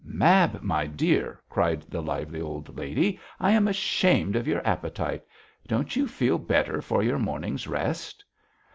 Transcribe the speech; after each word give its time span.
'Mab, 0.03 0.63
my 0.63 0.87
dear,' 0.87 1.39
cried 1.47 1.83
the 1.83 2.01
lively 2.01 2.41
old 2.41 2.75
lady, 2.75 3.19
'I 3.39 3.51
am 3.51 3.67
ashamed 3.67 4.35
of 4.35 4.47
your 4.47 4.65
appetite. 4.65 5.23
Don't 5.67 5.95
you 5.95 6.07
feel 6.07 6.39
better 6.39 6.81
for 6.81 7.03
your 7.03 7.19
morning's 7.19 7.67
rest?' 7.67 8.25